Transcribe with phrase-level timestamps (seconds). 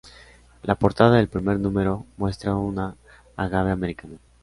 [0.63, 2.95] La portada del primer número muestra una
[3.35, 4.17] "Agave americana".